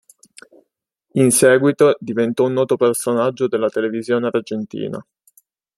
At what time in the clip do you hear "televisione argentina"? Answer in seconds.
3.69-4.99